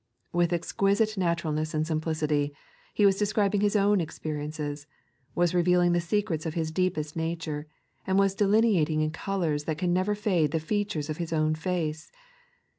With 0.33 0.51
exquisite 0.51 1.15
naturalness 1.15 1.75
and 1.75 1.85
simplicity. 1.85 2.55
He 2.95 3.05
was 3.05 3.19
de 3.19 3.25
scribing 3.25 3.61
His 3.61 3.75
own 3.75 4.01
experiences, 4.01 4.87
was 5.35 5.53
reveling 5.53 5.91
the 5.91 6.01
secrets 6.01 6.47
of 6.47 6.55
Hia 6.55 6.65
deepest 6.73 7.15
nature, 7.15 7.67
and 8.07 8.17
was 8.17 8.33
delineating 8.33 9.01
in 9.01 9.11
colours 9.11 9.65
that 9.65 9.77
can 9.77 9.93
never 9.93 10.15
fade 10.15 10.49
the 10.53 10.59
features 10.59 11.11
of 11.11 11.17
His 11.17 11.31
own 11.31 11.53
face. 11.53 12.11